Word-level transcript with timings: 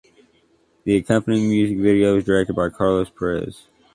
The 0.83 0.95
accompanying 0.95 1.47
music 1.47 1.77
video 1.77 2.15
was 2.15 2.23
directed 2.23 2.55
by 2.55 2.69
Carlos 2.69 3.11
Perez. 3.11 3.67